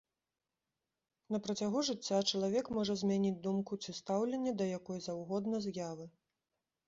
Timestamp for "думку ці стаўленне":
3.47-4.51